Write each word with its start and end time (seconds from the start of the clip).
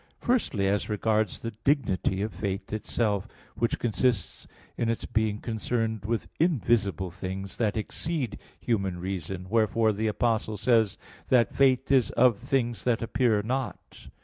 Firstly, 0.19 0.67
as 0.67 0.89
regards 0.89 1.41
the 1.41 1.51
dignity 1.63 2.23
of 2.23 2.33
faith 2.33 2.73
itself, 2.73 3.27
which 3.55 3.77
consists 3.77 4.47
in 4.75 4.89
its 4.89 5.05
being 5.05 5.37
concerned 5.39 6.05
with 6.05 6.27
invisible 6.39 7.11
things, 7.11 7.57
that 7.57 7.77
exceed 7.77 8.39
human 8.59 8.97
reason; 8.97 9.45
wherefore 9.47 9.93
the 9.93 10.07
Apostle 10.07 10.57
says 10.57 10.97
that 11.29 11.53
"faith 11.53 11.91
is 11.91 12.09
of 12.13 12.39
things 12.39 12.83
that 12.83 13.03
appear 13.03 13.43
not" 13.43 13.77
(Heb. 14.05 14.11